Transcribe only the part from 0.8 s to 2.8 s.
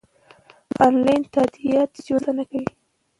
انلاین تادیات ژوند اسانه کوي.